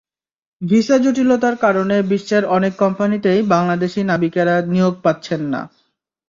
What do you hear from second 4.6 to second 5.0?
নিয়োগ